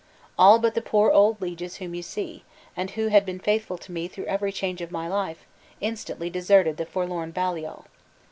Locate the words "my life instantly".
4.89-6.27